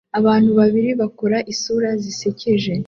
[0.19, 2.73] Abantu babiri bakora isura zisekeje